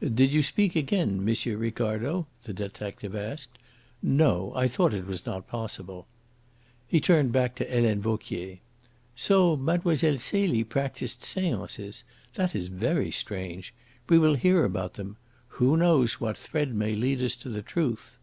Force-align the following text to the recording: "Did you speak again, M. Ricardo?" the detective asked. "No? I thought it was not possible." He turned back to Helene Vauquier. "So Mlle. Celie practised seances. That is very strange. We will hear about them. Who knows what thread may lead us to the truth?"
"Did 0.00 0.32
you 0.32 0.40
speak 0.40 0.76
again, 0.76 1.18
M. 1.28 1.58
Ricardo?" 1.58 2.28
the 2.44 2.52
detective 2.52 3.16
asked. 3.16 3.58
"No? 4.00 4.52
I 4.54 4.68
thought 4.68 4.94
it 4.94 5.04
was 5.04 5.26
not 5.26 5.48
possible." 5.48 6.06
He 6.86 7.00
turned 7.00 7.32
back 7.32 7.56
to 7.56 7.64
Helene 7.64 8.00
Vauquier. 8.00 8.58
"So 9.16 9.56
Mlle. 9.56 9.96
Celie 9.96 10.62
practised 10.62 11.24
seances. 11.24 12.04
That 12.34 12.54
is 12.54 12.68
very 12.68 13.10
strange. 13.10 13.74
We 14.08 14.16
will 14.16 14.36
hear 14.36 14.64
about 14.64 14.94
them. 14.94 15.16
Who 15.58 15.76
knows 15.76 16.20
what 16.20 16.38
thread 16.38 16.72
may 16.72 16.94
lead 16.94 17.20
us 17.20 17.34
to 17.34 17.48
the 17.48 17.60
truth?" 17.60 18.16